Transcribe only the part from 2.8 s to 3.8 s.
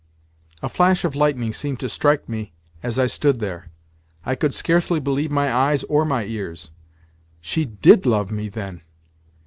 as I stood there.